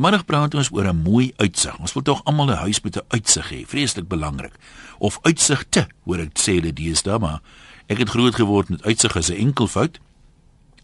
[0.00, 1.76] Middag praat ons oor 'n mooi uitsig.
[1.78, 4.54] Ons wil tog almal 'n huis met 'n uitsig hê, vreeslik belangrik.
[4.98, 7.42] Of uitsigte, hoor ek sê dit deesdae, maar
[7.86, 9.98] ek het groot geword met uitsig as 'n enkelvoud.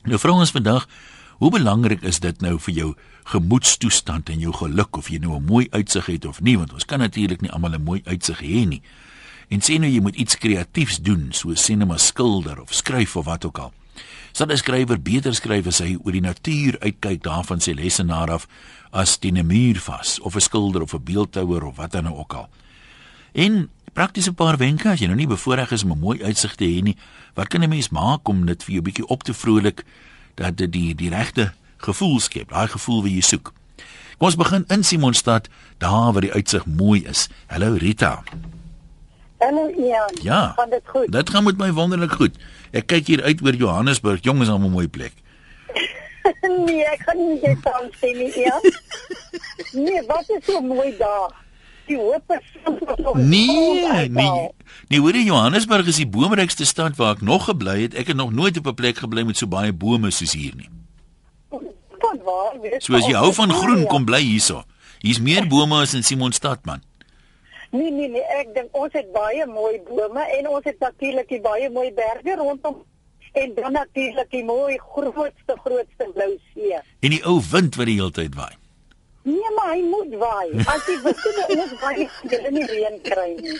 [0.02, 0.88] Nou vra ons vandag,
[1.38, 2.94] hoe belangrik is dit nou vir jou
[3.24, 6.84] gemoedstoestand en jou geluk of jy nou 'n mooi uitsig het of nie, want ons
[6.84, 8.82] kan natuurlik nie almal 'n mooi uitsig hê nie.
[9.48, 13.16] En sê nou jy moet iets kreatiefs doen, soos sê net maar skilder of skryf
[13.16, 13.72] of wat ook al.
[14.36, 18.46] Sal 'n skrywer beter skryf as hy oor die natuur uitkyk daarvan sy lesenaar af
[18.96, 22.16] as teen 'n muur vas of 'n skilder of 'n beeldhouer of wat dan nou
[22.16, 22.48] ook al.
[23.32, 26.64] En praktiese paar wenke as jy nou nie bevoorreg is om 'n mooi uitsig te
[26.64, 26.96] hê nie,
[27.34, 29.84] wat kan 'n mens maak om dit vir jou bietjie op te vrolik
[30.34, 33.52] dat dit die die regte gevoel skep, daai gevoel wat jy soek.
[34.18, 37.28] Kom ons begin in Simonstad, daar waar die uitsig mooi is.
[37.46, 38.22] Hallo Rita.
[39.38, 40.10] Hallo Ian.
[40.22, 40.52] Ja.
[40.56, 41.12] Gaan dit goed?
[41.12, 42.36] Dit gaan met my wonderlik goed.
[42.72, 44.22] Ek kyk hier uit oor Johannesburg.
[44.22, 45.12] Jong is 'n mooi plek.
[46.52, 47.66] Nee, ek kan nie dit
[48.00, 48.62] sê nie, Ian.
[49.84, 51.34] nee, wat is so mooi daar?
[51.86, 52.46] Die hoop is
[53.02, 54.48] so Nee, nee.
[54.88, 57.94] Nee, hoor jy Johannesburg is die boomrykste stad waar ek nog gebly het.
[57.94, 60.70] Ek het nog nooit op 'n plek gebly met so baie bome soos hier nie.
[61.98, 62.60] Van waar?
[62.60, 63.54] weet So as jy hou van ja.
[63.54, 64.64] groen, kom bly hierso.
[65.00, 66.82] Hier's meer bome as in Simonstad man.
[67.70, 71.40] Nee, nee, nee, ek dink ons het baie mooi bome en ons het natuurlik die
[71.40, 72.84] baie mooi berge rondom
[73.42, 76.78] en dan natuurlik die mooi grootste grootste blou see.
[77.04, 78.54] En die ou wind wat die hele tyd waai.
[79.26, 80.64] Nee, maar hy moet waai.
[80.70, 81.16] As jy wil
[81.58, 83.56] ons waai, jy nie reën kry nie.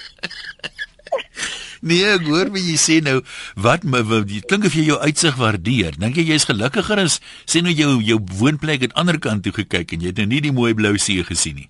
[1.86, 3.20] Nee, ek hoor wat jy sê nou.
[3.62, 5.98] Wat my wat- jy klink of jy jou uitsig waardeer.
[6.00, 9.52] Dink jy jy's gelukkiger as sê nou jou jou woonplek aan die ander kant toe
[9.52, 11.68] gekyk en jy het nou nie die mooi blou see gesien nie.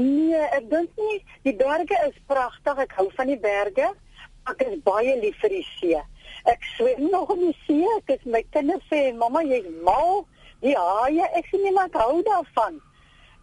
[0.00, 2.78] Nee, ek dink nie die berge is pragtig.
[2.86, 3.92] Ek hou van die berge.
[4.48, 6.02] Ek is baie lief vir die see.
[6.48, 7.86] Ek swem nog in die see.
[7.98, 10.26] Ek is my kinders sê, "Mamma, jy's mal."
[10.60, 12.80] Die haie, ek sê nie maar ek hou daarvan.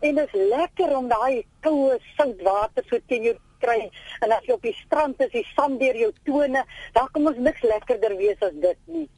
[0.02, 3.90] En dit is lekker om daai koue sout water so teen jou kry
[4.22, 7.38] en as jy op die strand is, die sand deur jou tone, dan kom ons
[7.38, 9.10] niks lekkerder wees as dit nie.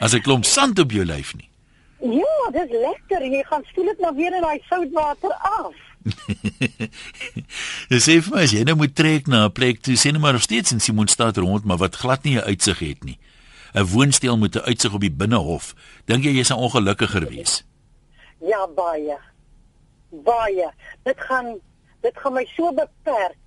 [0.00, 1.48] As 'n klomp sand op jou lyf nie.
[2.04, 3.22] Ja, dit is lekker.
[3.22, 5.74] Jy gaan spoel dit nou weer in daai soutwater af.
[7.92, 10.20] Jy sê vir my as jy nou moet trek na 'n plek toe, sê net
[10.20, 13.18] maar nog steeds in Simonstad rond, maar wat glad nie 'n uitsig het nie.
[13.74, 15.74] 'n Woonstel met 'n uitsig op die binnehof.
[16.04, 17.64] Dink jy jy sal ongelukkiger wees?
[18.40, 19.18] Ja, baie.
[20.10, 20.68] Baie.
[21.02, 21.60] Dit gaan
[22.00, 23.40] dit gaan my so beperk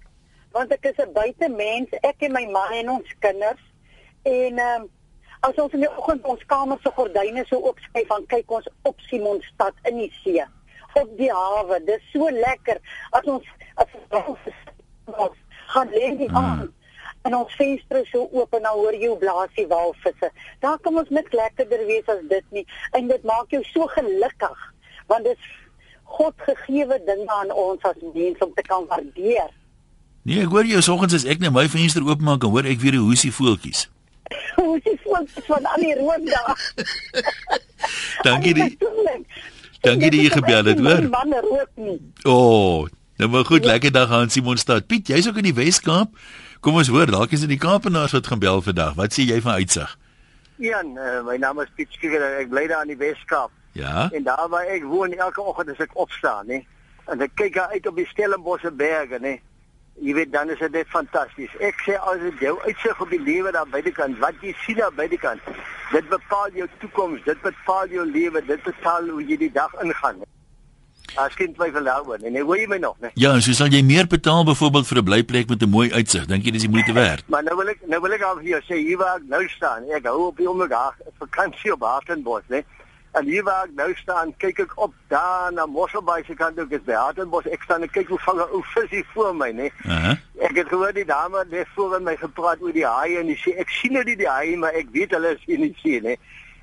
[0.52, 3.64] want ek is 'n buitemens, ek en my man en ons kinders.
[4.24, 4.90] En ehm um,
[5.40, 9.00] as ons in die oggend ons kamer se gordyne so oopskuif, dan kyk ons op
[9.00, 10.44] Simonstad in die see,
[11.02, 11.80] op die hawe.
[11.86, 12.82] Dis so lekker
[13.18, 13.94] as ons as
[15.06, 15.38] ons
[15.74, 16.74] gaan lê die aand
[17.28, 20.32] en ons venster so oop en dan hoor jy hoe blaas die walvisse.
[20.64, 22.66] Daar kan ons niks lekkerder wees as dit nie
[22.98, 24.66] en dit maak jou so gelukkig
[25.12, 25.56] want dit is
[26.08, 29.52] God gegeewe dinge aan ons as mens om te kan waardeer.
[30.28, 32.96] Nee, ek hoor jou soggens as ek net my venster oopmaak en hoor ek weer
[32.96, 33.88] die hoesie voeltjies.
[34.56, 36.64] Hoe is dit van al die room daar?
[38.28, 38.72] Dankie die.
[39.86, 41.06] Dankie die jy gebel het, hoor.
[41.14, 42.00] Man rook nie.
[42.24, 44.88] O, oh, nou maar goed, lekker dag aan Simonstad.
[44.88, 46.14] Piet, jy's ook in die Wes-Kaap.
[46.60, 48.96] Kom ons hoor, dalk is dit die Kaapenaars wat gaan bel vandag.
[48.98, 49.98] Wat sê jy van uitsig?
[50.58, 53.54] Jan, uh, my naam is Piet Skieger en ek bly daar in die Weskaap.
[53.78, 54.08] Ja.
[54.10, 56.64] En daar waar ek woon elke oggend as ek opstaan, nê.
[57.06, 59.38] En ek kyk uit op die Stellenbosse berge, nê.
[60.00, 61.54] Jy weet dan is dit net fantasties.
[61.60, 64.94] Ek sê as dit jou uitsig op die lewe daar buitekant, wat jy sien daar
[64.94, 65.42] buitekant,
[65.92, 70.22] dit bepaal jou toekoms, dit bepaal jou lewe, dit bepaal hoe jy die dag ingaan.
[71.18, 73.10] As kind twyfel daaroor, nee, hoor jy my nog, né?
[73.18, 76.28] Ja, so sal jy meer betaal byvoorbeeld vir 'n blyplek met 'n mooi uitsig.
[76.28, 77.24] Dink jy dis die moeite werd?
[77.28, 79.48] Maar nou wil ek nou wil ek al vir jou sê hier waar ek nou
[79.48, 79.90] staan.
[79.90, 82.64] Ek hou op die oomblik daar vakansie op Hartenbos, né?
[83.18, 86.74] En hier waar ek nou staan, kyk ek op daar na Mosselbaai se kant ook
[86.76, 87.48] is by Hartenbos.
[87.50, 89.70] Ek staan en kyk hoe vang 'n ou vis hier voor my, né?
[89.86, 90.18] Uh -huh.
[90.50, 93.56] Ek het gehoor die dame net voor my gepraat oor die haie en die see.
[93.56, 96.16] Ek sien nou nie die haie, maar ek weet hulle is in die see, né?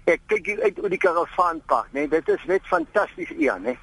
[0.04, 2.06] Ek kyk hier uit oor die karavaanpark, né?
[2.08, 3.76] Dit is net fantasties, Ian, né?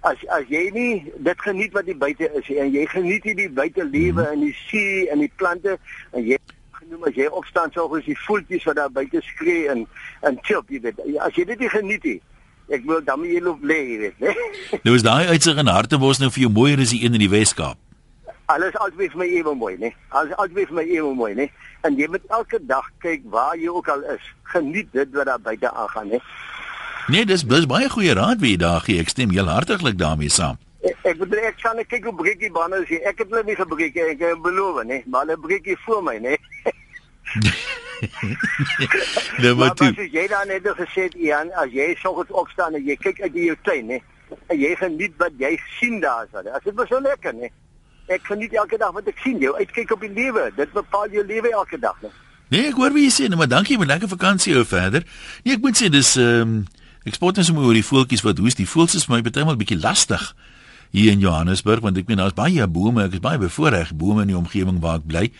[0.00, 4.32] As as jy nie dit geniet wat die buite is en jy geniet hierdie buitelewe
[4.32, 5.78] in die see en die plante
[6.12, 6.38] en jy
[6.86, 9.86] genoem as jy opstaan sou is die voeltjies wat daar buite skree en
[10.26, 11.00] en chirp, jy weet.
[11.22, 12.20] As jy dit nie geniet nie,
[12.70, 14.34] ek wil dan jy loop lê, jy weet, né?
[14.86, 17.32] Nou is daai uitsig in Hartebos nou vir jou mooier as die een in die
[17.32, 17.78] Wes-Kaap.
[18.52, 19.90] Alles altyd vir my ewe mooi, né?
[20.14, 21.48] Alles altyd vir my ewe mooi, né?
[21.86, 24.28] En jy moet elke dag kyk waar jy ook al is.
[24.52, 26.20] Geniet dit wat daar buite aangaan, né?
[27.10, 29.02] Nee, dis dis baie goeie raad wie jy daar gee.
[29.02, 30.62] Ek stem heel hartlik daarmee saam.
[30.86, 32.90] Ek ek bedoel ek gaan net kyk hoe breek die bande is.
[33.08, 35.00] Ek het hulle nie gebreek nie, ek beloof, né?
[35.06, 36.36] Maar hulle breek hier voor my, né?
[39.38, 39.88] Nou maar Maar toe.
[39.88, 43.34] as jy dan net gesê het, Ian, as jy soggens opstaan en jy kyk uit
[43.34, 44.00] jou tuin, né?
[44.50, 46.42] en jy geniet wat jy sien daar so.
[46.50, 47.50] As dit was so lekker, nee.
[48.10, 49.38] Ek geniet elke dag wat ek sien.
[49.42, 52.10] Jou uitkyk op die lewe, dit bepaal jou lewe elke dag, nee.
[52.50, 55.02] Nee, ek hoor wie jy sê, nee, maar dankie, maar lekker vakansie hou verder.
[55.44, 56.58] Nee, ek moet sê dis ehm um,
[57.06, 58.54] ek spot net so mooi oor die voeltjies wat hoes.
[58.58, 60.22] Die voels is vir my baie maal bietjie lastig
[60.90, 64.28] hier in Johannesburg want ek meen daar's baie bome, ek is baie bevoorreg bome in
[64.28, 65.30] die omgewing waar ek bly.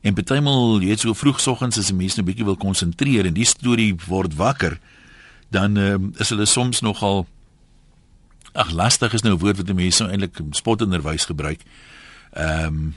[0.00, 3.44] En partymal, jy weet, so vroegoggends as 'n mens nou bietjie wil konsentreer en die
[3.44, 4.78] storie word wakker,
[5.50, 7.26] dan uh, is hulle soms nogal
[8.52, 11.60] ag lastig is nou 'n woord wat mense nou eintlik spottenderwys gebruik.
[12.32, 12.94] Ehm um,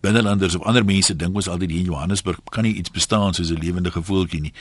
[0.00, 3.50] binnelanders of ander mense dink ons altyd hier in Johannesburg kan nie iets bestaan soos
[3.50, 4.52] 'n lewendige voeltjie nie.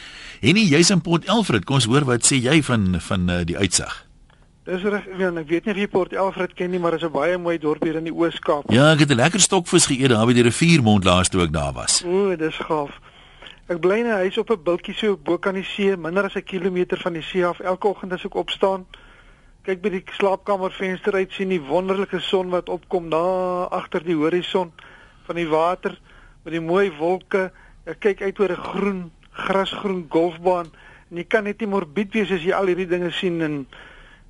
[0.42, 3.44] En nie jy's in Port Elfred, kom ons hoor wat sê jy van van uh,
[3.46, 4.09] die uitsig.
[4.70, 7.12] Dis reg, ek weet nie of jy Port Elfred ken nie, maar dit is 'n
[7.12, 8.70] baie mooi dorp hier in die Oos-Kaap.
[8.70, 11.74] Ja, ek het 'n lekker stokvis geëet daar by die riviermond laas toe ek daar
[11.74, 12.04] was.
[12.06, 12.92] O, dis gaaf.
[13.68, 16.36] Ek bly in 'n huis op 'n bultjie so bo kan die see, minder as
[16.36, 17.60] 'n kilometer van die see af.
[17.60, 18.86] Elke oggend as ek opstaan,
[19.64, 24.72] kyk by die slaapkamervenster uit sien die wonderlike son wat opkom daar agter die horison
[25.24, 26.00] van die water
[26.44, 27.52] met die mooi wolke.
[27.86, 30.68] Ek kyk uit oor 'n groen, grasgroen golfbaan
[31.10, 33.68] en jy kan net nie morbied wees as jy al hierdie dinge sien en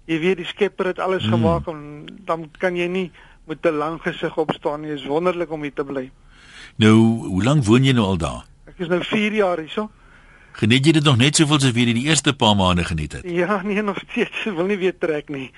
[0.09, 1.37] jy weet die Skepper het alles hmm.
[1.37, 1.81] gemaak en
[2.25, 3.11] dan kan jy nie
[3.49, 4.89] met 'n lang gesig opstaan nie.
[4.89, 6.11] Dit is wonderlik om hier te bly.
[6.75, 6.95] Nou,
[7.27, 8.45] hoe lank woon jy nou al daar?
[8.65, 9.89] Ek is nou 4 jaar hierso.
[10.51, 13.23] Geniet jy dit nog net soveel soos wie jy die eerste paar maande geniet het?
[13.25, 14.45] Ja, nee, nog steeds.
[14.45, 15.51] Ek wil nie weer trek nie.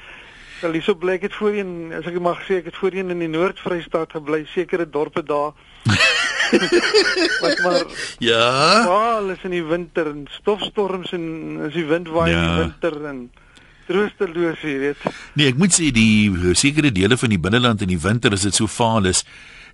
[0.62, 3.32] Wel, hierso bly ek het voorheen, as ek mag sê, ek het voorheen in die
[3.32, 5.54] Noord-Vrystaat gebly, sekere dorpe daar.
[7.42, 7.86] Wat maar
[8.20, 8.86] Ja.
[8.86, 11.26] Wel, is in die winter en stofstorms en
[11.66, 12.38] as die wind waai ja.
[12.38, 13.32] in die winter en
[13.88, 15.08] troosteloos, jy weet.
[15.34, 18.56] Nee, ek moet sê die sekere dele van die binneland in die winter as dit
[18.56, 19.24] so vaal is.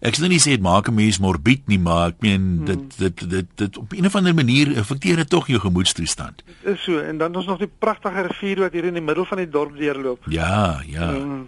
[0.05, 2.65] Ek sê nie sê dit maak 'n mens morbied nie, maar ek meen hmm.
[2.65, 6.43] dit, dit dit dit op 'n of ander manier affekteer dit tog jou gemoedstoestand.
[6.63, 9.25] Dit is so en dan is nog die pragtige rivier wat hier in die middel
[9.25, 10.23] van die dorp deurloop.
[10.29, 11.13] Ja, ja.
[11.13, 11.47] Hmm.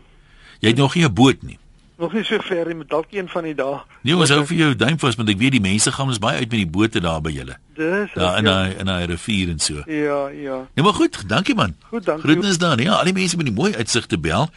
[0.60, 1.60] Jy het nog nie 'n boot nie
[2.00, 3.80] nog nie so ver nie, met dalk een van die dae.
[4.08, 6.40] Nee, ons hou vir jou duim vas want ek weet die mense gaan ons baie
[6.40, 7.58] uit met die bote daar by julle.
[7.78, 9.84] Dis ja, in daai in daai rivier en so.
[9.86, 10.60] Ja, ja.
[10.74, 11.76] Nee, maar goed, dankie man.
[11.92, 12.24] Goed, dankie.
[12.24, 12.80] Groetnis dan.
[12.84, 14.50] Ja, al die mense met die mooi uitsigte bel.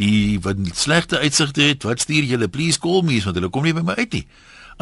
[0.00, 2.48] Die wat slegte uitsigte het, wat stuur julle?
[2.48, 4.26] Please call me want hulle kom nie by my uit nie.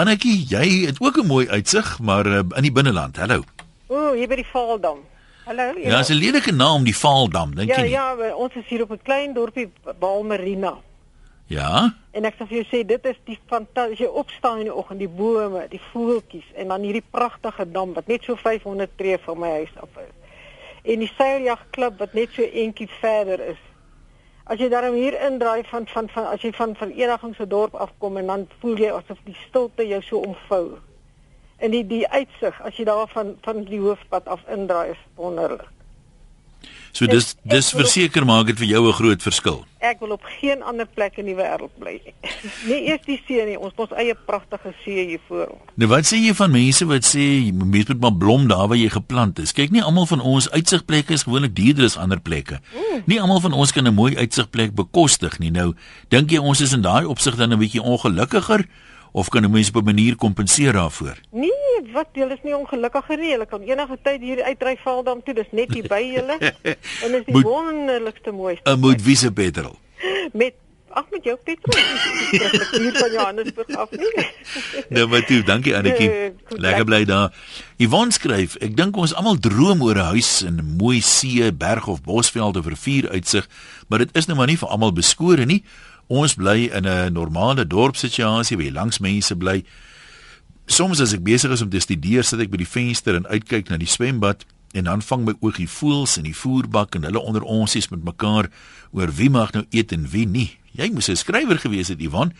[0.00, 3.16] Annetjie, jy het ook 'n mooi uitsig, maar uh, in die binneland.
[3.16, 3.44] Hallo.
[3.88, 4.98] Ooh, hier by die Vaaldam.
[5.44, 5.72] Hallo.
[5.82, 7.90] Ja, ja 'n lelike naam, die Vaaldam, dink ja, jy?
[7.90, 9.68] Ja, ja, ons is hier op 'n klein dorpie
[9.98, 10.78] Balmerina.
[11.50, 11.90] Ja.
[12.14, 15.10] En ek sê vir jou sê dit is die fantasie opstaan in die oggend, die
[15.10, 19.50] bome, die voeltjies en dan hierdie pragtige dam wat net so 500 tree van my
[19.56, 20.12] huis af is.
[20.94, 23.58] En die seiljagklub wat net so eentjie verder is.
[24.46, 28.22] As jy daarom hier indraai van van van as jy van verenigings se dorp afkom
[28.22, 30.78] en dan voel jy asof die stilte jou so omvou.
[31.58, 35.66] En die die uitsig as jy daar van van die hoofpad af indraai is wonderlik.
[36.92, 39.64] So dis dis verseker maak dit vir jou 'n groot verskil.
[39.80, 42.14] Ek wil op geen ander plek in die wêreld bly nie.
[42.68, 45.62] Nie eers die see nie, ons ons eie pragtige see hier voor ons.
[45.74, 48.88] Nou wat sê jy van mense wat sê mense moet maar blom daar waar jy
[48.88, 49.52] geplant is?
[49.52, 52.60] Kyk, nie almal van ons uitsigplekke is gewoonlik duurder as ander plekke.
[52.74, 53.02] Mm.
[53.06, 55.50] Nie almal van ons kan 'n mooi uitsigplek bekostig nie.
[55.50, 55.74] Nou,
[56.08, 58.66] dink jy ons is in daai opsig dan 'n bietjie ongelukkiger?
[59.12, 61.16] of kan 'n mens op 'n manier kompenseer daarvoor?
[61.30, 61.52] Nee,
[61.92, 63.30] wat jy is nie ongelukkiger nie.
[63.34, 65.34] Jy kan enige tyd hier uitry val dan toe.
[65.34, 66.38] Dis net hier by julle.
[67.04, 68.70] en is die moet, wonderlikste mooiste.
[68.70, 69.78] 'n Moet wiese petrol.
[70.40, 70.54] Met
[70.90, 71.78] ag met jou petrol.
[72.80, 74.26] Hier van Johannesburg af nie.
[74.88, 76.08] nou maar toe, dankie Annetjie.
[76.08, 77.34] Nee, Lekker bly daar.
[77.76, 81.86] Yvonne skryf, ek dink ons almal droom oor 'n huis in 'n mooi see, berg
[81.86, 83.48] of bosveld of rivier uitsig,
[83.88, 85.62] maar dit is nou maar nie vir almal beskore nie.
[86.08, 89.64] Ons bly in 'n normale dorpssituasie waar langs mense bly.
[90.70, 93.72] Soms as ek besig is om te studeer, sit ek by die venster en uitkyk
[93.72, 94.44] na die swembad
[94.78, 97.90] en dan vang my oog die voëls in die voerbak en hulle onder ons is
[97.90, 98.46] met mekaar
[98.94, 100.46] oor wie mag nou eet en wie nie.
[100.78, 102.30] Jy moes 'n skrywer gewees het, Ivan.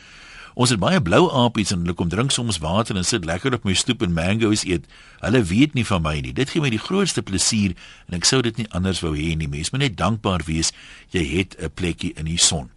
[0.55, 3.65] Ons het baie blou aapies en hulle kom drink soms water en sit lekker op
[3.65, 4.87] my stoep en mangoes eet.
[5.21, 6.33] Hulle weet nie van my nie.
[6.33, 7.75] Dit gee my die grootste plesier
[8.07, 9.49] en ek sou dit nie anders wou hê nie.
[9.49, 10.73] Mens moet net dankbaar wees
[11.11, 12.71] jy het 'n plekkie in die son.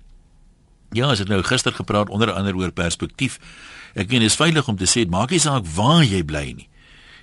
[0.93, 3.39] Ja, as ek nou gister gepraat onder andere oor perspektief.
[3.97, 6.67] Ek meen dit is veilig om te sê, maak nie saak waar jy bly nie.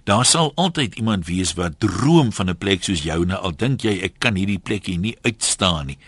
[0.08, 3.82] Daar sal altyd iemand wees wat droom van 'n plek soos jou, nou al dink
[3.82, 5.98] jy ek kan hierdie plekkie nie uitstaan nie.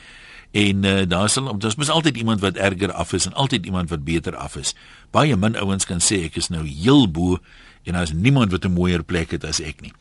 [0.53, 3.91] En uh, daar sal daar's mos altyd iemand wat erger af is en altyd iemand
[3.91, 4.75] wat beter af is.
[5.11, 7.39] Baie min ouens kan sê ek is nou heel bo
[7.85, 9.93] en daar's niemand wat 'n mooier plek het as ek nie.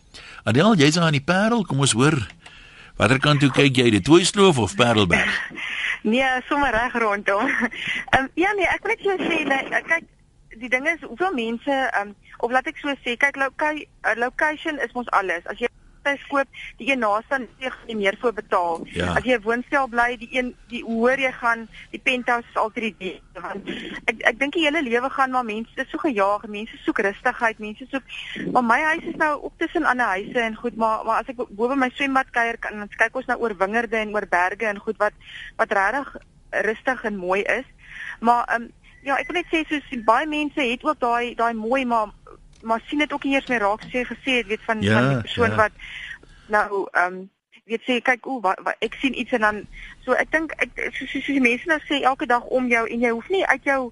[0.43, 2.27] Adel, jy's aan die Parel, kom ons hoor.
[3.01, 5.29] Watter kant toe kyk jy, die Tooisloof of Parelberg?
[6.01, 7.45] Nee, sommer reg rondom.
[8.13, 10.05] Ehm um, ja nee, ek wil net so sê dat uh, kyk
[10.61, 12.15] die ding is hoeveel mense ehm um,
[12.45, 15.45] of laat ek so sê, kyk loca uh, location is mos alles.
[15.49, 15.69] As jy
[16.01, 18.85] plagtuig koop, die een naaste jy gaan nie meer vir betaal.
[18.93, 19.13] Ja.
[19.15, 22.83] As jy 'n woonstel bly, die een die hoor jy gaan die penthouse is altyd
[22.83, 23.69] die beste want
[24.05, 27.59] ek ek dink die hele lewe gaan maar mense is so gejaag, mense soek rustigheid,
[27.59, 28.03] mense soek
[28.51, 31.35] maar my huis is nou ook tussen ander huise en goed, maar maar as ek
[31.37, 34.65] bo by my swembad kuier kan dan kyk ons nou oor wingerde en oor berge
[34.65, 35.13] en goed wat
[35.57, 36.15] wat regtig
[36.51, 37.65] rustig en mooi is.
[38.19, 41.53] Maar ehm um, ja, ek wil net sê soos baie mense het ook daai daai
[41.53, 42.11] mooi maar
[42.63, 45.09] maar sien dit ook nie eers meer raak jy gesê het weet van Ja, van
[45.09, 45.55] die persoon ja.
[45.55, 45.71] wat
[46.47, 47.29] nou ehm um,
[47.65, 49.63] weet sê kyk o wat, wat ek sien iets en dan
[50.05, 52.85] so ek dink ek so so, so die mense nou sê elke dag om jou
[52.87, 53.91] en jy hoef nie uit jou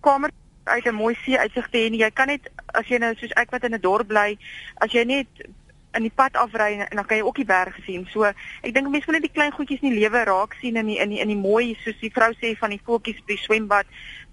[0.00, 0.30] kamer
[0.64, 3.32] uit 'n mooi see uitsig te hê nie jy kan net as jy nou soos
[3.36, 4.38] ek wat in 'n dorp bly
[4.80, 5.48] as jy net
[5.96, 8.06] in die pad afry en dan kan jy ook die berg sien.
[8.12, 10.90] So ek dink mense moet net die klein goedjies in die lewe raak sien in
[10.90, 13.44] die in die in die mooi soos die vrou sê van die voeltjies by die
[13.44, 13.86] swembad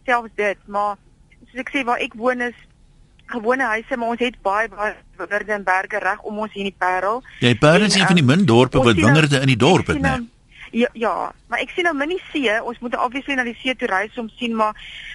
[0.06, 0.60] selfs dit.
[0.68, 0.98] Maar
[1.48, 2.58] soos ek sê waar ek woon is
[3.26, 6.70] gewone huise, maar ons het baie baie wingerde en berge reg om ons hier in
[6.72, 7.24] die Parel.
[7.40, 9.58] Jy Parel is En, een van die ehm, min dorpe wat nou- wingerde in die
[9.58, 10.02] dorp het, né?
[10.02, 10.28] nou-
[10.72, 12.64] Ja, ja, maar ek sien nou min die see.
[12.64, 14.74] Ons moet obviously na die see toe reis om sien, maar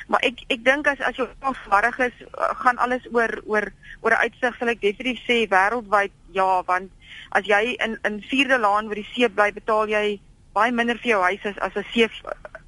[0.08, 3.66] maar ek ek dink as as jy afvarig is, uh, gaan alles oor oor
[4.00, 6.90] oor 'n uitsig, sal ek definitief sê wêreldwyd ja, want
[7.32, 10.18] as jy in in Vierde Laan waar die see bly, betaal jy
[10.54, 12.08] baie minder vir jou huis as as 'n see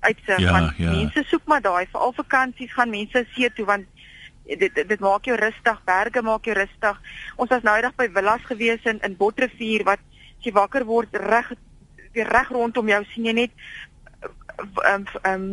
[0.00, 0.90] uitsig Ja, want ja.
[0.90, 3.87] mense soek maar daai veral vakansies gaan mense see toe want
[4.46, 7.00] dit dit, dit maak jou rustig, berge maak jou rustig.
[7.37, 10.02] Ons was nou eendag by villas gewees in in Botrivier wat
[10.38, 11.52] as jy wakker word reg
[12.12, 13.52] weer reg rondom jou sien jy net
[14.84, 15.46] ehm ehm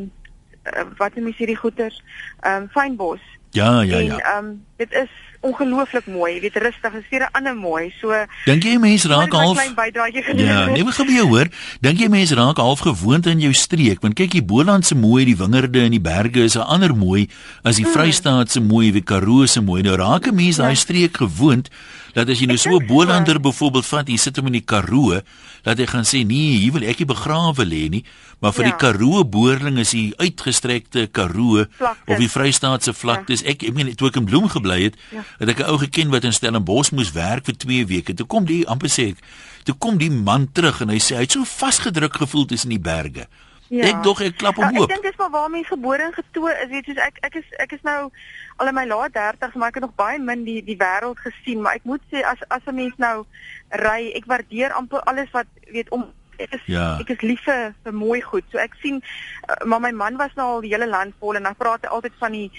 [0.99, 2.01] wat noem jy hierdie goeters?
[2.43, 3.21] Ehm fynbos.
[3.51, 4.17] Ja, ja, en ja.
[4.17, 7.93] ehm dit is ongelooflik mooi, jy weet rustig, is weer 'n ander mooi.
[8.01, 8.11] So
[8.45, 10.45] Dink jy mense raak half klein bydraetjie gedoen.
[10.45, 11.47] Ja, nee, wat gebeur hoor?
[11.81, 14.01] Dink jy mense raak half gewoond in jou streek?
[14.01, 17.29] Want kyk, die Boland se mooi, die wingerde en die berge is 'n ander mooi
[17.63, 17.83] as Hmm.
[17.83, 19.81] die Vrystaat se mooi, die Karoo se mooi.
[19.81, 21.69] Nou raak 'n mens daai streek gewoond
[22.13, 22.85] dat as jy nou so 'n.
[22.87, 25.21] Bolander byvoorbeeld vat, jy sit hom in die Karoo,
[25.63, 28.03] dat hy gaan sê, "Nee, hier wil ek nie begrawe lê nie."
[28.39, 28.69] Maar vir Ja.
[28.71, 31.65] die Karoo boerling is die uitgestrekte Karoo
[32.07, 33.43] of die Vrystaatse vlaktes.
[33.43, 35.23] Ek ek meen toe ek in Bloem gebly het, Ja.
[35.39, 38.13] het ek 'n ou geken wat in Stellenbosch moes werk vir 2 weke.
[38.13, 39.17] Toe kom die amper sê ek,
[39.63, 42.79] toe kom die man terug en hy sê hy het so vasgedruk gevoel tussen die
[42.79, 43.27] berge.
[43.69, 43.85] Ja.
[43.85, 44.89] Ek dog ek klap hom Ja, oop.
[44.89, 47.35] Ek dink dis maar waar mense gebore en getoe is, weet jy, soos ek ek
[47.35, 48.09] is ek is nou
[48.57, 51.61] al in my laat 30s, maar ek het nog baie min die die wêreld gesien,
[51.61, 53.25] maar ek moet sê as as 'n mens nou
[53.69, 56.07] ry, ek waardeer amper alles wat weet om
[56.39, 56.97] ek is Ja.
[56.99, 58.43] ek is lief vir, vir mooi goed.
[58.51, 59.01] So ek sien
[59.49, 61.89] uh, maar my man was nou al die hele land vol en dan praat hy
[61.89, 62.51] altyd van die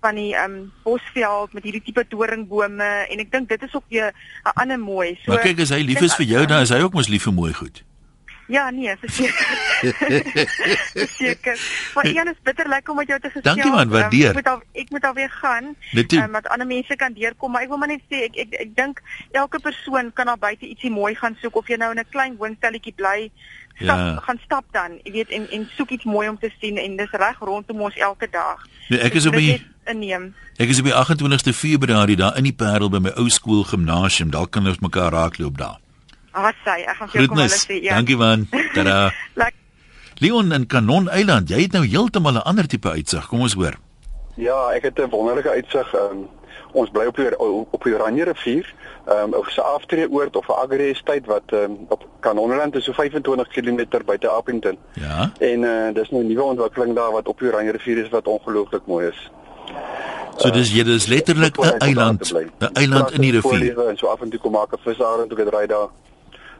[0.00, 3.84] van die ehm um, bosveld met hierdie tipe doringbome en ek dink dit is ook
[3.90, 4.12] 'n
[4.54, 5.18] ander mooi.
[5.24, 7.22] So Maar kyk as hy lief is vir jou, dan is hy ook mos lief
[7.22, 7.82] vir mooi goed.
[8.46, 9.46] Ja, nee, verseker.
[10.92, 11.58] verseker.
[11.94, 13.44] Maar Ian is bitter lekker om met jou te gesels.
[13.44, 14.28] Dankie, man, waardeer.
[14.28, 15.70] Ek moet al ek moet alweer gaan.
[15.94, 18.74] Ehm, wat ander mense kan deurkom, maar ek wil maar net sê ek ek ek
[18.76, 22.10] dink elke persoon kan daar buite ietsie mooi gaan soek of jy nou in 'n
[22.10, 23.30] klein woonstelletjie bly.
[23.74, 24.20] Stap, Ja.
[24.22, 27.10] gaan stap dan, jy weet en en soek iets mooi om te sien en dis
[27.10, 28.66] reg rondom ons elke dag.
[28.88, 30.34] Nee, ek is op die inneem.
[30.58, 34.30] ek is op die 28ste Februarie daar in die Parel by my ou skool gimnasium.
[34.30, 35.78] Dalk kan ons mekaar raakloop daar.
[36.34, 37.66] Sê, ek gaan vir jou kom hulle Groetnis.
[37.66, 37.82] sê.
[37.82, 37.94] Ja.
[37.94, 38.48] Dankie man.
[38.74, 39.12] Tada.
[40.22, 43.26] Leon in Kanon Eiland, jy het nou heeltemal 'n ander tipe uitsig.
[43.26, 43.74] Kom ons hoor.
[44.36, 45.94] Ja, ek het 'n wonderlike uitsig.
[45.94, 46.28] Um,
[46.72, 48.74] ons bly op die op die Oranje rivier.
[49.06, 53.48] Ehm um, op 'n aftreeoord of 'n agri-estate wat um, op Kanonland is so 25
[53.48, 54.78] km buite Appington.
[54.92, 55.30] Ja.
[55.38, 58.26] En uh, dis nou 'n nuwe ontwikkeling daar wat op die Oranje rivier is wat
[58.26, 59.30] ongelooflik mooi is.
[60.36, 63.88] So dis jy dis letterlik 'n eiland, 'n eiland in die rivier.
[63.88, 65.88] En so af en toe kom maak 'n visarend toe ek ry daar.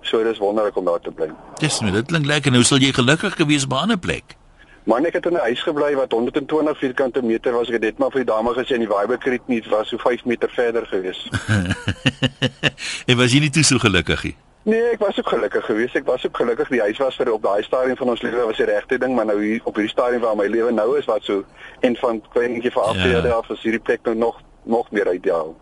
[0.04, 1.30] So dis wonderlik om daar te bly.
[1.58, 2.52] Dis nou, dit klink lekker.
[2.52, 4.36] Nou sal jy gelukkig gewees by 'n ander plek.
[4.84, 7.66] Man, ek het in 'n huis gebly wat 120 vierkante meter was.
[7.68, 10.24] Ek het dit maar vir die dame gesê en die Viberkriet nie was so 5
[10.24, 11.28] meter verder gewees.
[13.08, 14.36] en was jy nie toe so gelukkig nie?
[14.64, 15.96] Nee, ek was ook gelukkig geweest.
[15.96, 18.56] Ek was ook gelukkig die huis was vir op daai stadium van ons lewe was
[18.56, 21.22] die regte ding, maar nou hier op hierdie stadium waar my lewe nou is wat
[21.24, 21.44] so
[21.80, 23.34] en van kleinetjie vir aftrede Ja.
[23.34, 25.52] af is hierdie plek nou nog nog meer uitjaag.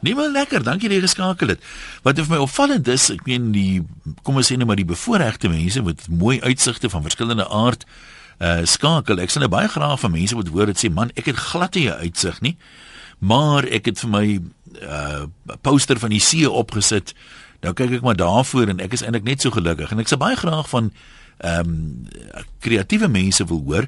[0.00, 1.64] Nee maar lekker, dankie dat jy geskakel het.
[2.02, 3.82] Wat vir my opvallend is, ek meen die
[4.24, 7.84] kom ons sê net maar die bevoorregte mense met mooi uitsigte van verskillende aard
[8.40, 9.20] uh skakel.
[9.20, 11.76] Ek sien nou baie graag van mense wat hoor dit sê man, ek het glad
[11.76, 12.56] nie 'n uitsig nie,
[13.18, 14.26] maar ek het vir my
[14.80, 15.24] uh
[15.60, 17.14] poster van die see opgesit.
[17.60, 20.16] Nou kyk ek maar daarvoor en ek is eintlik net so gelukkig en ek sou
[20.16, 20.92] baie graag van
[21.40, 22.06] ehm um,
[22.60, 23.86] kreatiewe mense wil hoor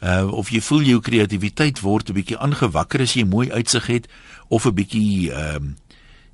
[0.00, 4.08] uh of jy voel jou kreatiwiteit word 'n bietjie aangewakker as jy mooi uitsig het
[4.48, 5.76] of 'n bietjie ehm um,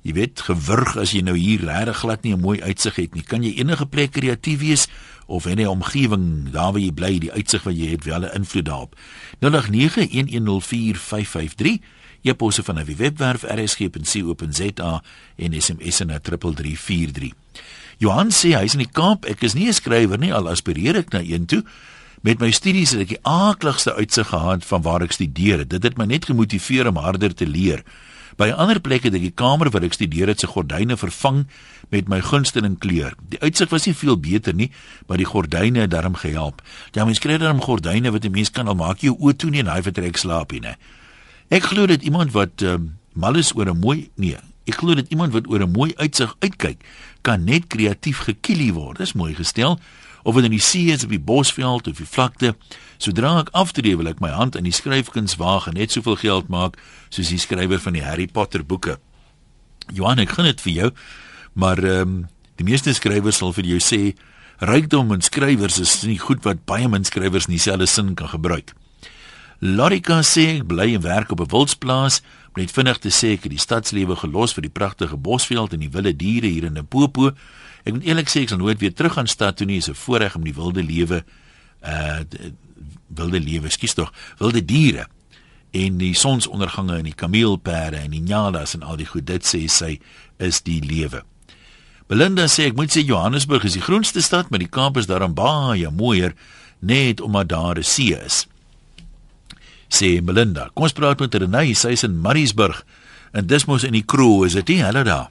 [0.01, 3.23] jy weet gewurg as jy nou hier regtig glad nie 'n mooi uitsig het nie
[3.23, 4.87] kan jy enige plek kreatief wees
[5.25, 8.35] of in 'n omgewing daar waar jy bly die uitsig wat jy het wel 'n
[8.35, 8.95] invloed daarop
[9.39, 11.79] 0891104553
[12.27, 15.03] E-posse van 'n webwerf rsg.co.za
[15.35, 17.31] en SMS na 3343.
[17.97, 19.25] Johan sê hy's in die Kaap.
[19.25, 21.63] Ek is nie 'n skrywer nie, al aspireer ek na een toe.
[22.27, 25.61] Met my studies het ek die aakligste uitsig gehad van waar ek studeer.
[25.63, 27.85] Dit het my net gemotiveer om harder te leer.
[28.35, 31.47] By 'n ander plek het ek die kamer waar ek studeer het se gordyne vervang
[31.89, 33.15] met my gunsteling kleur.
[33.29, 34.71] Die uitsig was nie veel beter nie,
[35.07, 36.61] maar die gordyne het darm gehelp.
[36.91, 39.59] Ja, mens kry darm gordyne wat 'n mens kan al maak jou oë toe nie
[39.59, 40.75] en hy vertrek slaap nie.
[41.49, 45.09] Ek glo dit iemand wat um, mal is oor 'n mooi nee, ek glo dit
[45.09, 46.83] iemand wat oor 'n mooi uitsig uitkyk,
[47.21, 48.97] kan net kreatief gekielie word.
[48.97, 49.79] Dis mooi gestel
[50.27, 52.53] of dit in die see is of die bosveld of die vlakte.
[52.99, 56.49] Sodra ek aftree wil ek my hand in die skryfkuns waag en net soveel geld
[56.51, 56.75] maak
[57.07, 58.97] soos die skrywer van die Harry Potter boeke.
[59.95, 60.89] Johan, ek gun dit vir jou,
[61.55, 62.17] maar ehm um,
[62.57, 64.01] die meeste skrywers sal vir jou sê
[64.65, 68.73] rykdom en skrywers is nie goed wat baie min skrywers in dieselfde sin kan gebruik.
[69.59, 72.21] Lorika sê ek bly en werk op 'n wildsplaas,
[72.55, 75.89] net vinnig te sê ek het die stadslewe gelos vir die pragtige bosveld en die
[75.89, 77.31] wilde diere hier in Limpopo.
[77.83, 79.77] Ek moet eerlik sê ek sal nooit weer terug gaan stad toe nie.
[79.77, 81.23] Is 'n voorreg om die wilde lewe
[81.83, 82.19] uh
[83.07, 85.07] wilde lewe, skus tog, wilde diere
[85.71, 89.67] en die sonsondergange en die kameelperde en die nyalas en al die goed dit sê
[89.67, 89.99] sy
[90.37, 91.23] is die lewe.
[92.07, 95.33] Belinda sê ek moet sê Johannesburg is die groenste stad, maar die Kaap is daarom
[95.33, 96.35] baie mooier
[96.79, 98.45] net omdat daar 'n see is.
[99.87, 102.83] Sê Belinda, kom ons praat met Renay, sy is in Mariesburg
[103.33, 104.81] en dis mos in die Kroo, is dit nie?
[104.83, 105.29] Hallo daar.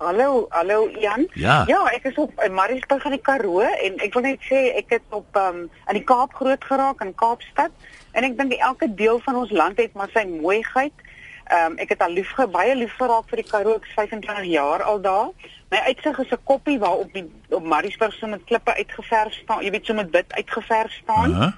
[0.00, 1.26] Hallo, hallo Jan.
[1.34, 1.64] Ja.
[1.68, 4.94] Ja, ek is op in Mariesburg aan die Karoo en ek wil net sê ek
[4.96, 7.74] het op um in die Kaap groot geraak in Kaapstad
[8.16, 11.04] en ek dink elke deel van ons land het maar sy mooiheid.
[11.52, 13.76] Um ek het al lief ge baie lief geraak vir die Karoo.
[13.76, 15.50] Ek is 25 jaar al daar.
[15.68, 19.60] My uitsig is 'n koppie waar op die op Mariesburg so met klippe uitgeverf staan.
[19.60, 21.30] Jy weet so met wit uitgeverf staan.
[21.30, 21.52] Uh -huh.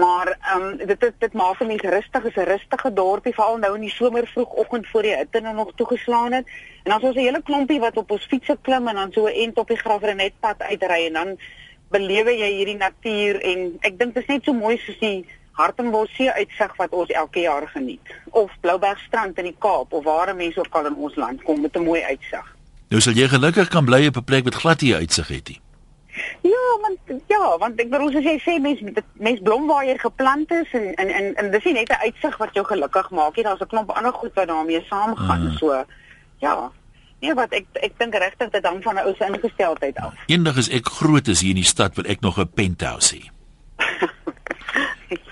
[0.00, 3.58] Maar ehm um, dit dit, dit maak vir mense rustig, is 'n rustige dorpie veral
[3.58, 6.46] nou in die somer vroegoggend voor die hitte nou nog toegeslaan het.
[6.82, 9.26] En dan is ons 'n hele klompie wat op ons fietsse klim en dan so
[9.26, 11.38] end op die Graafrenet pad uitry en dan
[11.90, 16.32] belewe jy hierdie natuur en ek dink dit is net so mooi soos die Hartenbossee
[16.32, 18.06] uitsig wat ons elke jaar geniet.
[18.30, 21.76] Of Bloubergstrand in die Kaap of waar mense ook al in ons land kom met
[21.76, 22.56] 'n mooi uitsig.
[22.88, 25.46] Nou sal jy gelukkig kan bly op 'n plek met glad hier uitsig het.
[25.46, 25.60] Die.
[26.42, 29.96] Ja, want ja, want ek bedoel as jy sê mens met mens blom waar jy
[29.98, 33.36] geplant is en en en, en dis nie net 'n uitsig wat jou gelukkig maak
[33.36, 35.46] nie, daar's 'n klomp ander goed wat daarmee saamgaan.
[35.46, 35.56] Uh.
[35.56, 35.84] So
[36.38, 36.70] ja.
[37.20, 40.14] Nee, wat ek ek dink regtig dit hang van 'n ou se ingesteldheid af.
[40.26, 43.30] Eendag as ek groot is hier in die stad, wil ek nog 'n penthouse hê.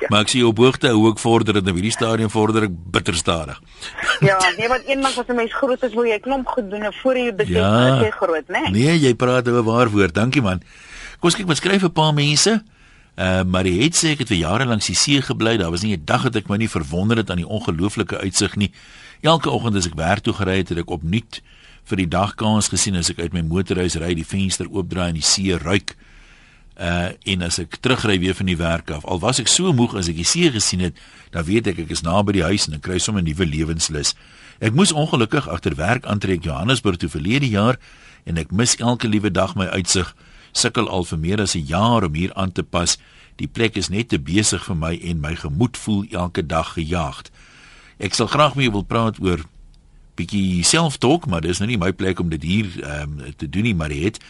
[0.00, 0.08] Ja.
[0.08, 3.60] Maar ek sien op hoogte hoe ek vorder in hierdie stadium vorder ek bitter stadig.
[4.28, 7.16] ja, nee, want eendag as 'n mens groot is, moet jy klomp goed doen voor
[7.16, 8.62] jy besef ja, jy groot, né?
[8.70, 8.70] Nee?
[8.70, 10.14] nee, jy praat oor waar woord.
[10.14, 10.62] Dankie man.
[11.20, 12.62] Kom ons kyk wat skryf 'n paar mense.
[13.16, 15.56] Uh maar hy het sê ek het vir jare lank die see gebly.
[15.56, 18.56] Daar was nie 'n dag wat ek my nie verwonder het aan die ongelooflike uitsig
[18.56, 18.72] nie.
[19.22, 21.42] Elke oggend as ek werk toe gery het, het ek opnuut
[21.84, 25.22] vir die dagkans gesien as ek uit my motorhuis ry, die venster oopdraai en die
[25.22, 25.96] see ruik.
[25.96, 26.09] Uh
[26.80, 30.08] en as ek terugry weer van die werk af, al was ek so moeg as
[30.08, 30.96] ek die see gesien het,
[31.30, 34.14] dan weet ek ek is naby die huis en ek kry sommer 'n nuwe lewenslus.
[34.60, 37.76] Ek moes ongelukkig agter werk aantrek Johannesburg toe verlede jaar
[38.24, 40.14] en ek mis elke liewe dag my uitsig
[40.52, 42.98] sukkel al vir meer as 'n jaar om hier aan te pas.
[43.36, 47.30] Die plek is net te besig vir my en my gemoed voel elke dag gejaagd.
[47.98, 49.44] Ek sal graag met jou wil praat oor
[50.14, 52.70] bietjie self-talk, maar dis nou nie my plek om dit hier
[53.02, 54.20] um, te doen nie, maar het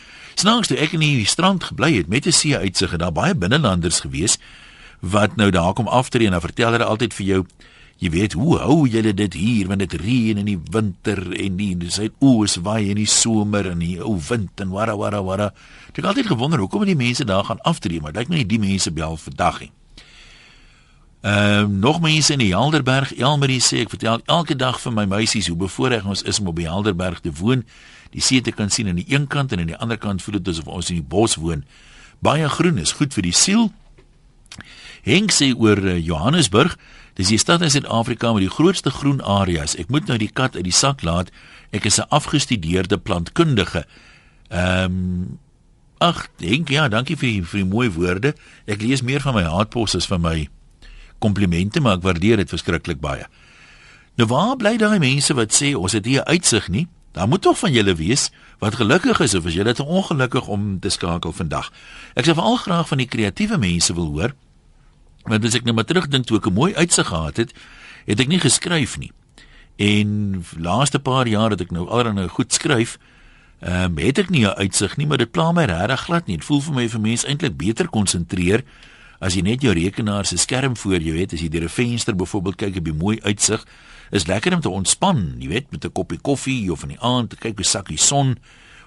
[0.40, 3.34] snaaks toe ek in die strand gebly het met 'n see uitsig en daar baie
[3.34, 4.38] binnelanders gewees
[5.00, 7.44] wat nou daar kom aftree en dan vertel hulle altyd vir jou
[8.00, 11.74] Jy weet hoe hou julle dit hier wanneer dit reën in die winter en die
[11.76, 15.50] dis uit oos waai in die somer en die ou wind en wara wara wara.
[15.92, 18.88] Ek het altyd gewonder hoekom die mense daar gaan aftree, maar lyk my die mense
[18.96, 19.72] bel vandag nie.
[21.20, 25.04] Ehm uh, nog mense in die Helderberg, Elmarie sê ek vertel elke dag vir my
[25.04, 27.66] meisies hoe bevoorreg ons is om op die Helderberg te woon.
[28.10, 30.40] Die see te kan sien aan die een kant en aan die ander kant voel
[30.40, 31.64] dit asof ons in die bos woon.
[32.24, 33.68] Baie groen is goed vir die siel.
[35.04, 36.76] Henk sê oor uh, Johannesburg
[37.20, 39.74] Dis die stad in Suid-Afrika met die grootste groen areas.
[39.76, 41.28] Ek moet nou die kat uit die sak laat.
[41.70, 43.84] Ek is 'n afgestudeerde plantkundige.
[44.48, 45.38] Ehm um,
[46.00, 48.34] Ag, dink ja, dankie vir vir die mooi woorde.
[48.64, 50.48] Ek lees meer van my haatpos as van my
[51.20, 53.28] komplimente, maar ek waardeer dit verskriklik baie.
[54.20, 56.88] Nou waar bly daai mense wat sê ons het hier uitsig nie?
[57.16, 60.78] Daar moet tog van julle wees wat gelukkig is of as julle te ongelukkig om
[60.80, 61.70] te skakel vandag.
[62.14, 64.34] Ek sou veral graag van die kreatiewe mense wil hoor.
[65.26, 67.52] Want as ek nou maar terugdink toe ek 'n mooi uitsig gehad het,
[68.06, 69.12] het ek nie geskryf nie.
[69.76, 72.98] En laaste paar jaar het ek nou alreeds nou goed skryf.
[73.60, 76.36] Ehm um, het ek nie 'n uitsig nie, maar dit pla my regtig glad nie.
[76.36, 78.64] Dit voel vir my vir mense eintlik beter konsentreer
[79.20, 82.16] As jy net jou rekenaar se skerm voor jou het, as jy deur 'n venster
[82.16, 83.66] byvoorbeeld kyk op die mooi uitsig,
[84.10, 87.30] is lekker om te ontspan, jy weet, met 'n koppie koffie of in die aand
[87.30, 88.38] te kyk hoe sak die son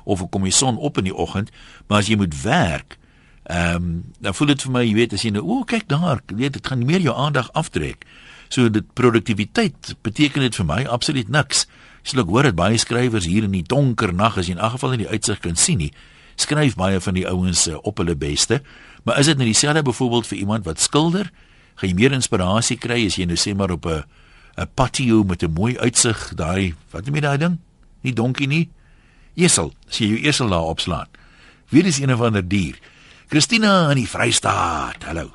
[0.04, 1.52] of hoe kom die son op in die oggend,
[1.88, 2.98] maar as jy moet werk,
[3.44, 6.22] ehm um, dan voel dit vir my, jy weet, as jy nou, o, kyk daar,
[6.28, 8.06] jy weet, dit gaan meer jou aandag aftrek.
[8.54, 11.66] So dit produktiwiteit beteken dit vir my absoluut niks.
[12.04, 14.76] Jy sal hoor dit baie skrywers hier in die donker nag as jy in elk
[14.78, 15.94] geval nie die uitsig kan sien nie.
[16.36, 18.62] Skryf baie van die ouens uh, op hulle beste.
[19.04, 21.32] Maar is dit nou dieselfde byvoorbeeld vir iemand wat skilder?
[21.76, 24.04] Gaan jy meer inspirasie kry as jy nou sê maar op 'n
[24.58, 27.60] 'n patio met 'n mooi uitsig, daai wat noem jy daai ding?
[28.02, 28.70] Nie donkie nie.
[29.36, 31.08] Esel, as jy jou esel daar opslaan.
[31.70, 32.78] Wie is een of ander dier?
[33.28, 35.04] Christina in die Vrystaat.
[35.04, 35.32] Hallo.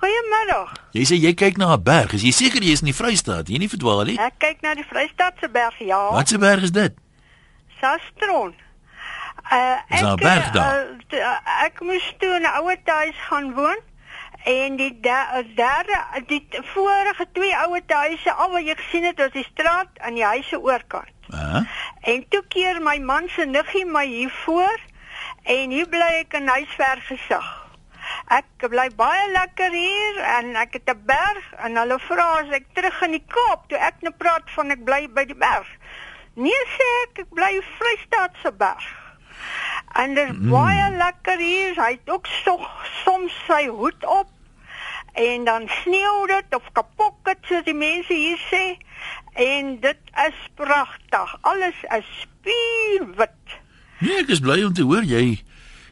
[0.00, 0.72] Goeiemiddag.
[0.92, 2.12] Jy sê jy kyk na 'n berg.
[2.12, 3.48] Is jy seker jy is in die Vrystaat?
[3.48, 4.18] Jy nie verdwaal nie?
[4.18, 6.12] Ek kyk na die Vrystaatse berg, ja.
[6.12, 6.92] Wat se berg is dit?
[7.80, 8.54] Sastron.
[9.52, 10.86] Uh, daar berg daar?
[10.86, 13.80] Uh, t- uh, ek moes toe in 'n ouer huis gaan woon
[14.44, 19.44] en die derde die vorige twee ouer huise al wat jy gesien het was die
[19.52, 21.12] straat aan die huise oorkant.
[21.28, 21.62] Hæ?
[22.00, 24.80] En toe keer my man se niggie my hier voor
[25.42, 27.52] en hier bly ek in huisver gesig.
[28.28, 32.66] Ek bly baie lekker hier en ek het 'n berg en hulle vra as ek
[32.72, 35.68] terug in die Kaap toe ek nou praat van ek bly by die berg.
[36.34, 39.03] Nee sê ek, ek bly Vrystaatse berg.
[39.94, 40.50] En dit is mm.
[40.50, 41.74] baie lekker hier.
[41.78, 42.58] Hy het ook so,
[43.04, 44.30] soms sy hoed op
[45.14, 48.64] en dan sneeu dit of kapok dit soos die mense hier sê.
[49.38, 51.36] En dit is pragtig.
[51.40, 53.58] Alles is spierwit.
[54.02, 55.38] Nee, ek is bly om te hoor jy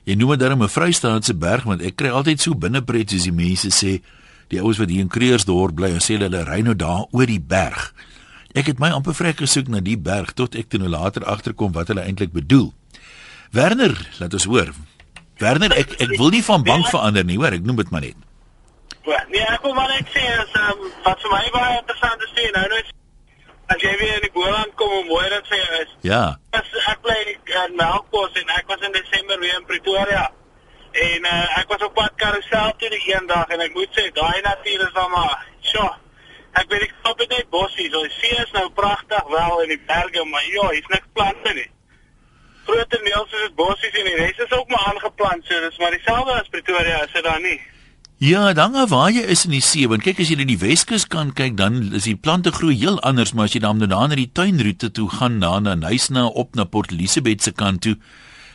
[0.02, 3.32] jy noem dit darem 'n Vrystaatse berg want ek kry altyd so binnepret soos die
[3.32, 4.02] mense sê
[4.50, 7.40] die ouens wat hier in Kreersdorp bly en sê hulle ry nou daar oor die
[7.40, 7.94] berg.
[8.52, 11.72] Ek het my amper vrek gesoek na die berg tot ek toe nou later agterkom
[11.72, 12.72] wat hulle eintlik bedoel.
[13.52, 14.70] Werner, laat ons hoor.
[15.36, 18.16] Werner, ek ek wil nie van bank verander nie, hoor, ek noem dit maar net.
[19.04, 22.66] Nee, ek wil maar net sê as um, wat vir my baie interessant is nou
[22.70, 22.92] nou is
[23.74, 25.92] as jy weer in die Boland kom hoe mooi dit vir jou is.
[26.08, 26.22] Ja.
[26.56, 30.24] As ek bly in die in Melkbos en ek was in Desember weer in Pretoria.
[31.02, 34.08] En uh, ek was op pad karousel toe die een dag en ek moet sê
[34.16, 35.90] daai natuur is dan maar, sjoe.
[36.60, 37.92] Ek weet ek stop net bossies.
[37.92, 41.56] So die see is nou pragtig wel in die berge, maar ja, hier's niks plante
[41.60, 41.68] nie.
[42.66, 46.32] Grotendeels is dit bossies en die res is ook maar aangeplant, so dis maar dieselfde
[46.32, 47.60] as Pretoria, is dit dan nie?
[48.22, 51.08] Ja, dan waar jy is in die see, want kyk as jy na die Weskus
[51.10, 54.14] kan kyk, dan is die plante groei heel anders, maar as jy dan nou na
[54.14, 57.96] die tuinroete toe gaan na na Nysna op na Port Elizabeth se kant toe.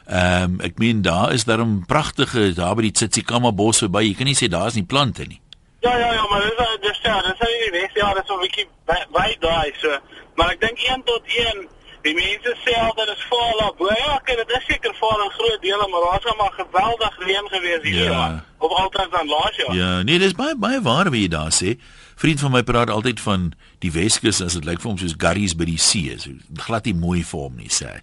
[0.07, 4.07] Ehm um, ek meen daar is daar 'n pragtige daar by die Tsitsikamma bos verby.
[4.07, 5.41] Jy kan nie sê daar's nie plante nie.
[5.83, 8.39] Ja ja ja, maar dis is dis ja, dis is nie wes ja, dis 'n
[8.39, 8.67] bietjie
[9.11, 9.99] baie daai so.
[10.35, 11.67] Maar ek dink 1 tot 1
[12.07, 13.81] Die mense sê altyd dit is vol op.
[13.91, 17.49] Ja, okay, dit is seker vol in groot dele, maar daar's nog maar geweldig reën
[17.51, 18.03] gewees hier.
[18.03, 18.11] Ja.
[18.11, 18.43] Ja.
[18.57, 19.75] Op altyd dan laas jaar.
[19.75, 21.75] Ja, nee, dis baie baie waar wat jy daar sê.
[22.15, 23.51] Vriend van my praat altyd van
[23.83, 26.31] die Weskus as dit lyk vir hom soos Garries by die see, so
[26.63, 27.99] glad nie mooi vir hom nie, sê hy.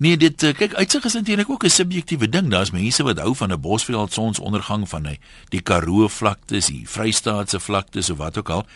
[0.00, 2.50] Nee, dit eh, kyk uitsig is eintlik ook 'n subjektiewe ding.
[2.50, 7.60] Daar's mense wat hou van 'n bosveld sonsondergang van hy die Karoo vlaktes, die Vrystaatse
[7.60, 8.66] vlaktes of wat ook al.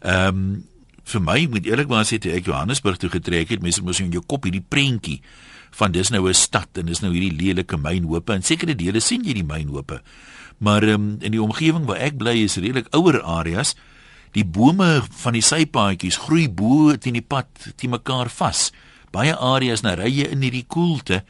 [0.00, 0.68] Ehm um,
[1.06, 4.22] vir my moet eerlikwaar sê toe ek Johannesburg toe getrek het, mense mos in jou
[4.26, 5.20] kop hierdie prentjie
[5.76, 9.22] van dis nou 'n stad en dis nou hierdie lelike mynhope en sekere dele sien
[9.24, 10.00] jy die mynhope.
[10.58, 13.74] Maar um, in die omgewing waar ek bly is redelik ouer areas.
[14.32, 18.72] Die bome van die sypaadjies groei bo teen die pad teen mekaar vas.
[19.12, 21.24] Baie areas na ry jy in hierdie koelte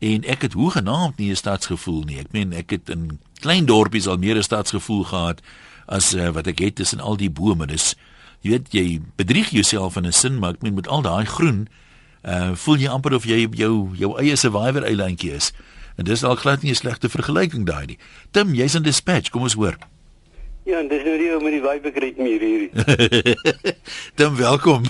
[0.00, 2.18] en ek het hoegenaamd nie 'n stadsgevoel nie.
[2.18, 5.40] Ek meen ek het in klein dorpies al meer 'n stadsgevoel gehad
[5.86, 7.66] as uh, wat ek het tussen al die bome.
[7.66, 7.94] Dis
[8.40, 11.68] jy weet jy bedrieg jouself in 'n sin maar ek meen met al daai groen
[12.24, 15.52] uh voel jy amper of jy op jou jou eie survivor eilandjie is.
[15.96, 17.98] En dis al glad nie 'n slegte vergelyking daai nie.
[18.30, 19.76] Tim, jy's in dispatch, kom ons hoor.
[20.64, 22.68] Ja, en dis nou die ou met die Weibergriet muur hier.
[24.18, 24.84] Tim, welkom.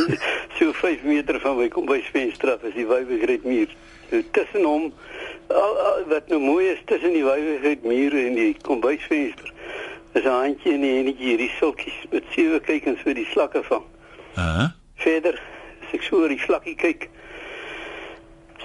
[0.58, 3.68] so 5 meter van my kom by venster af is die Weibergriet muur.
[4.10, 4.92] So tussen hom
[5.48, 9.52] al, al, wat nou mooi is tussen die Weibergriet muur en die kombuisvenster.
[10.12, 13.84] Is 'n handjie en 'n enetjie hierdie sulkies met sewe kykens vir die slakke vang.
[14.36, 14.68] Uh -huh.
[14.94, 15.42] Verder,
[15.82, 17.08] as ek so oor die slakkie kyk,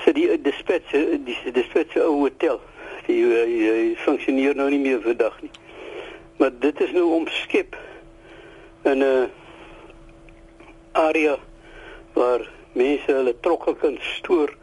[0.04, 0.92] sit die dispatch
[1.26, 2.62] die dispatch ou hotel.
[3.06, 5.52] Die, die, die funksioneer nou nie meer vandag nie.
[6.38, 7.78] Maar dit is nou omskep
[8.84, 9.30] in 'n
[10.92, 11.38] area
[12.14, 14.56] waar mense hulle trokke kan stoor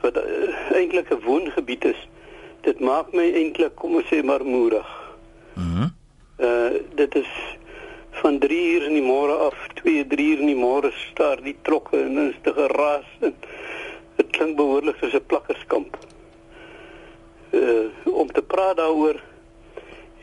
[0.00, 2.08] wat uh, eintlik 'n woongebied is.
[2.60, 5.03] Dit maak my eintlik, kom ons sê maar moedig.
[6.44, 7.30] Uh dit is
[8.22, 11.56] van 3 uur in die môre af, 2, 3 uur in die môre staar die
[11.66, 13.34] trokke en is te geraas en
[14.16, 15.96] dit klink behoorlik soos 'n plakkerskamp.
[17.50, 17.86] Uh
[18.22, 19.20] om te praat daaroor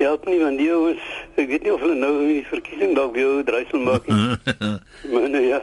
[0.02, 1.04] help nie want die ouens,
[1.38, 4.38] ek weet nie of hulle nou in die verkiesing dalk weer dreisel maak nie.
[5.12, 5.62] maar nou ja.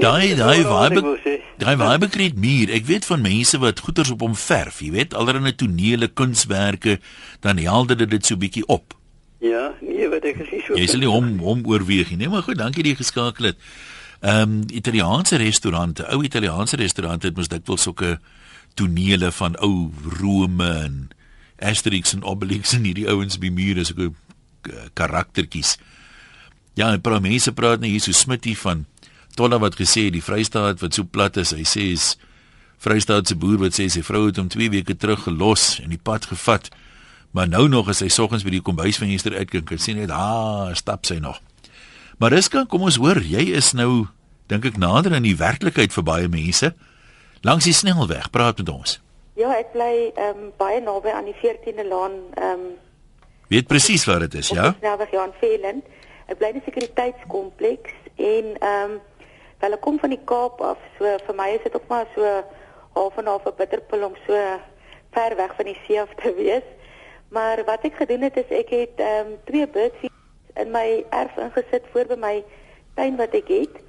[0.00, 1.34] Daai Nee, daai vibe sê.
[1.60, 2.72] daai vibe kreet muur.
[2.74, 6.98] Ek weet van mense wat goeters op hom verf, jy weet, allerlei tonele, kunswerke,
[7.44, 8.96] dan helder dit dit so bietjie op.
[9.42, 10.76] Ja, nee, wat ek gesê so.
[10.78, 12.20] Jy sal nie hom hom oorweeg nie.
[12.22, 13.64] Nee, maar goed, dankie dat jy geskakel het.
[14.22, 18.20] Ehm um, Italiaanse restaurante, ou Italiaanse restaurante het mos dikwels sulke
[18.78, 21.00] tonele van ou Rome en
[21.58, 24.10] Asterix en Obelix en hierdie ouens by mure eh,
[24.94, 25.74] karaktertjies.
[26.78, 28.86] Ja, en paar mense praat nou hier so Smitty van
[29.34, 31.50] Tolla wat gesê het die Vrystaat wat so plat is.
[31.56, 32.12] Hy sê is
[32.82, 36.30] Vrystaatse boer wat sê sy vrou het hom 2 weke terug gelos en die pad
[36.30, 36.70] gevat.
[37.32, 41.08] Maar nou nog as hy soggens by die kombuisvenster uitkyk, kan sien net ah, stap
[41.08, 41.40] sy nog.
[42.20, 44.06] Mariska, kom ons hoor, jy is nou
[44.52, 46.74] dink ek nader aan die werklikheid vir baie mense.
[47.42, 48.98] Langs die snelweg, praat met ons.
[49.40, 52.72] Ja, ek bly ehm um, baie naby aan die 14de laan ehm um,
[53.52, 54.70] Weet presies waar dit is, ja?
[54.70, 55.88] die snelweg ja in Veland.
[56.32, 59.00] Ek bly in 'n sekuriteitskompleks en ehm um,
[59.64, 60.78] hulle kom van die Kaap af.
[60.98, 62.22] So vir my is dit ook maar so
[62.92, 64.32] half en half 'n bitterpil om so
[65.12, 66.68] ver weg van die see af te wees.
[67.32, 71.36] Maar wat ek gedoen het is ek het ehm um, twee birdfeeders in my erf
[71.40, 72.34] ingesit voor by my
[72.94, 73.80] tuin wat ek het.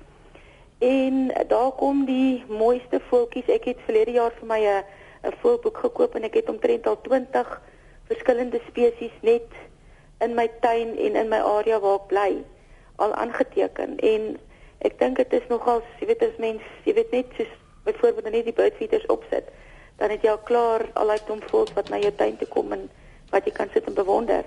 [0.80, 3.52] En daar kom die mooiste voeltjies.
[3.52, 4.84] Ek het verlede jaar vir my 'n
[5.28, 7.62] 'n voelboek gekoop en ek het omtrent al 20
[8.08, 9.48] verskillende spesies net
[10.20, 12.32] in my tuin en in my area waar ek bly
[12.96, 14.26] al aangeteken en
[14.88, 17.54] ek dink dit is nogal jy weet as mens jy weet net soos
[17.88, 19.48] byvoorbeeld net die birdfeeders opsit
[20.02, 22.76] dan het jy al klaar al daai klomp voëls wat na jou tuin toe kom
[22.76, 22.90] en
[23.34, 24.46] wat jy kan sit en bewonder.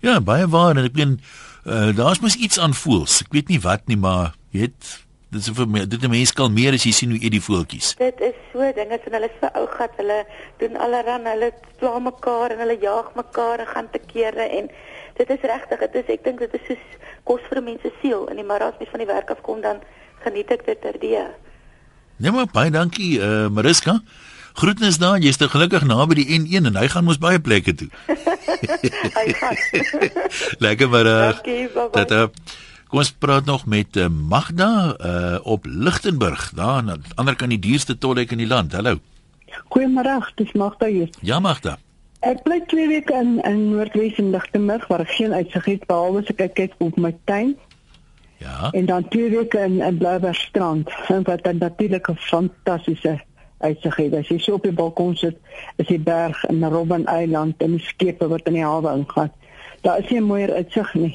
[0.00, 1.20] Ja, baie waar en ek meen
[1.68, 3.20] uh, daar's mos iets aan voels.
[3.26, 4.92] Ek weet nie wat nie, maar jy weet
[5.30, 7.94] dit is vir my dit 'n mens kalmeer as jy sien hoe eet die voeltjies.
[7.98, 10.24] Dit is so dinge en hulle is so ou gat, hulle
[10.58, 14.70] doen allerhande, hulle pla mekaar en hulle jaag mekaar en gaan te kere en
[15.16, 16.84] dit is regtig, dit is ek dink dit is soos
[17.24, 19.40] kos vir 'n mens se siel en die maar as mens van die werk af
[19.42, 19.78] kom dan
[20.24, 21.26] geniet ek dit terdee.
[22.16, 24.00] Nee maar baie dankie uh, Mariska.
[24.54, 27.88] Groetnis daar, jy's te gelukkig naby die N1 en hy gaan mos baie plekke toe.
[29.16, 29.56] Hy gaan.
[30.64, 31.34] Lekker middag.
[31.42, 31.90] Dankie, bye-bye.
[32.04, 32.28] Tata.
[32.90, 37.50] Kom ons praat nog met uh, Magda uh, op Lichtenburg, daar aan die ander kant
[37.54, 38.72] die duurste tolhek in die land.
[38.74, 38.98] Hallo.
[39.70, 41.08] Goeiemôre, dis Magda hier.
[41.22, 41.76] Ja Magda.
[42.26, 46.20] Ek bly 2 weke in in Noordwes en Lichtenburg waar ek geen uitsig het behalwe
[46.20, 47.54] as ek kyk- op my tuin
[48.40, 48.70] Ja.
[48.72, 53.20] en dan 2 weke in in Bloubergstrand wat 'n natuurlike fantastiese
[53.60, 54.14] uitsig het.
[54.14, 55.36] As jy so op die balkon sit,
[55.76, 59.30] is die berg en Robben Eiland en die skepe wat in die hawe ingaan.
[59.82, 61.14] Daar is nie mooier uitsig nie.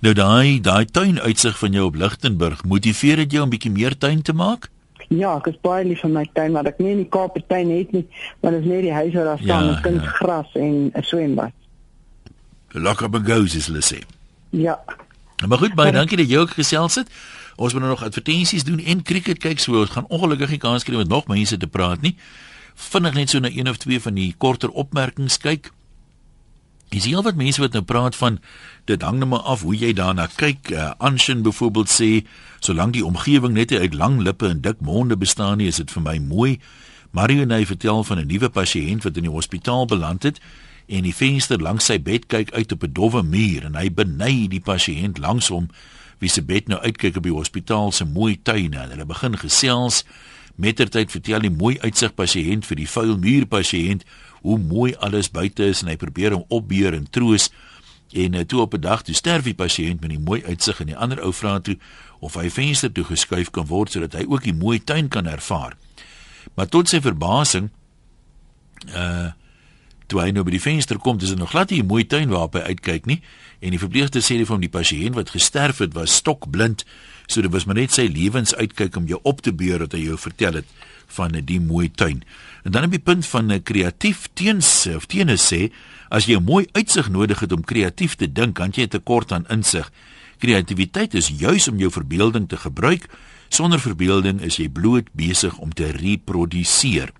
[0.00, 4.22] Nou daai daai tuinuitsig van jou op Lichtenburg, motiveer dit jou om bietjie meer tuin
[4.22, 4.68] te maak?
[5.08, 7.70] Ja, ek is baie lief vir my tuin, maar ek nie in die Kaap tuin
[7.70, 8.04] het nie,
[8.42, 10.60] maar dit is net die huis waar daar staan Ja, 'n kunsgras ja.
[10.60, 11.52] en 'n swembad.
[12.74, 14.02] Lock up and goes is hulle sê.
[14.50, 14.78] Ja.
[15.46, 17.10] Maar goed, baie dankie dat jy ook gesels het.
[17.56, 19.80] Ons moet nou nog advertensies doen en cricket kyk so.
[19.80, 22.16] Ons gaan ongelukkig nie kans kry om met nog mense te praat nie.
[22.74, 25.70] Vinnig net so na een of twee van die korter opmerkings kyk.
[26.88, 28.38] Sien al wat mense wat nou praat van
[28.88, 30.70] dit hang net maar af hoe jy daarna kyk.
[30.70, 32.10] Uh, Anshin byvoorbeeld sê
[32.64, 36.02] solank die omgewing net uit lang lippe en dik monde bestaan nie, is dit vir
[36.02, 36.58] my mooi.
[37.10, 40.40] Mario Ney vertel van 'n nuwe pasiënt wat in die hospitaal beland het
[40.88, 44.48] en die venster langs sy bed kyk uit op 'n dowwe muur en hy beny
[44.48, 45.68] die pasiënt langs hom
[46.18, 48.78] wie se bed nou uitkyk op die hospitaal se mooi tuine.
[48.78, 50.04] En hulle begin gesels.
[50.56, 54.04] Mettertyd vertel die mooi uitsig pasiënt vir die vuil muur pasiënt
[54.42, 57.50] hoe mooi alles buite is en hy probeer hom opbeur en troos.
[58.12, 60.86] En uh, toe op 'n dag toe sterf die pasiënt met die mooi uitsig en
[60.86, 61.78] die ander ou vra toe
[62.20, 65.76] of hy venster toe geskuif kan word sodat hy ook die mooi tuin kan ervaar.
[66.54, 67.70] Maar tot sy verbasing
[68.94, 69.30] uh
[70.08, 72.28] toe hy nou by die venster kom, dis dit nog glad nie 'n mooi tuin
[72.28, 73.20] waarop hy uitkyk nie.
[73.60, 76.84] En die verpleegster sê vir hom die pasiënt wat gesterf het was stokblind,
[77.26, 80.18] so dit was maar net sy lewensuitkyk om jou op te beur wat hy jou
[80.18, 80.66] vertel het
[81.06, 82.22] van uh, die mooi tuin.
[82.64, 85.72] En dan op die punt van 'n uh, kreatief teens of teens sê,
[86.08, 89.32] as jy 'n mooi uitsig nodig het om kreatief te dink, kan jy 'n tekort
[89.32, 89.90] aan insig.
[90.38, 93.08] Kreatiwiteit is juis om jou verbeelding te gebruik.
[93.48, 97.10] Sonder verbeelding is jy bloot besig om te reproduseer.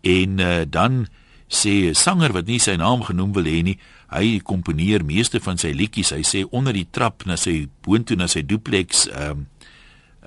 [0.00, 1.08] En uh, dan
[1.48, 3.78] sê 'n sanger wat nie sy naam genoem wil hê nie,
[4.10, 6.10] hy komponeer meeste van sy liedjies.
[6.10, 9.46] Hy sê onder die trap na sy boontoe na sy duplex ehm um,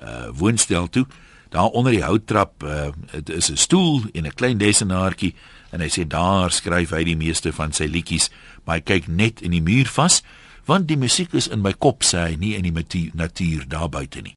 [0.00, 1.06] uh woonstel toe,
[1.50, 5.34] daar onder die houttrap, uh dit is 'n stoel en 'n klein lesenaartjie
[5.72, 8.30] en hy sê daar skryf hy die meeste van sy liedjies,
[8.64, 10.22] maar hy kyk net in die muur vas
[10.66, 14.22] want die musiek is in my kop sê hy nie in die natuur daar buite
[14.22, 14.36] nie.